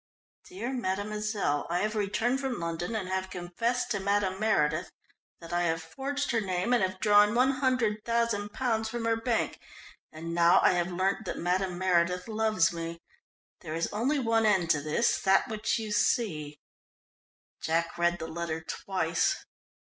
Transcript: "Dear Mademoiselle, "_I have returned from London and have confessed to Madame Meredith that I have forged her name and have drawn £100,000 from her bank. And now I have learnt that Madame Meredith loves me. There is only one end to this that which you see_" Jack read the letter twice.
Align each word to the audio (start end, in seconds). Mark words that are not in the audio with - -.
"Dear 0.45 0.73
Mademoiselle, 0.73 1.67
"_I 1.69 1.81
have 1.81 1.93
returned 1.93 2.39
from 2.39 2.59
London 2.59 2.95
and 2.95 3.07
have 3.07 3.29
confessed 3.29 3.91
to 3.91 3.99
Madame 3.99 4.39
Meredith 4.39 4.91
that 5.39 5.53
I 5.53 5.61
have 5.65 5.83
forged 5.83 6.31
her 6.31 6.41
name 6.41 6.73
and 6.73 6.81
have 6.81 6.99
drawn 6.99 7.33
£100,000 7.35 8.87
from 8.89 9.05
her 9.05 9.15
bank. 9.15 9.59
And 10.11 10.33
now 10.33 10.59
I 10.63 10.71
have 10.71 10.91
learnt 10.91 11.25
that 11.25 11.37
Madame 11.37 11.77
Meredith 11.77 12.27
loves 12.27 12.73
me. 12.73 12.99
There 13.59 13.75
is 13.75 13.89
only 13.93 14.17
one 14.17 14.47
end 14.47 14.71
to 14.71 14.81
this 14.81 15.21
that 15.21 15.47
which 15.49 15.77
you 15.77 15.91
see_" 15.91 16.57
Jack 17.63 17.95
read 17.95 18.17
the 18.17 18.27
letter 18.27 18.59
twice. 18.59 19.45